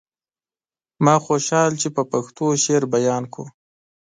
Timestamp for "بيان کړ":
2.95-3.45